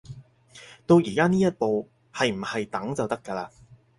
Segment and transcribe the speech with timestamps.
[0.87, 3.49] 到而家呢一步，係唔係等就得㗎喇